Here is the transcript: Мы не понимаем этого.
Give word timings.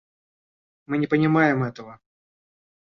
Мы 0.87 0.97
не 0.97 1.05
понимаем 1.05 1.61
этого. 1.63 1.99